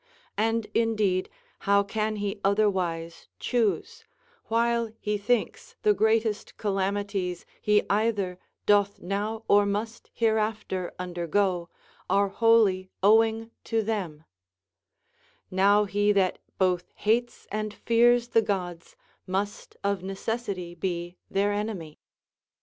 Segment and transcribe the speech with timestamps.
[0.39, 1.29] And indeed,
[1.59, 4.03] how can he otherwise choose,
[4.45, 11.69] while he thinks the greatest calamities he either doth now or must hereafter undergo
[12.09, 14.23] are wholly owing to them]
[15.51, 18.95] Now he that both hates and fears the Gods
[19.27, 21.99] must of necessity be their enemy.